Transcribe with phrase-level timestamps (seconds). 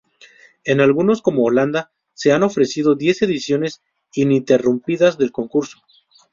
[0.63, 3.83] En algunos, como Holanda, se han ofrecido diez ediciones
[4.15, 5.77] ininterrumpidas del concurso.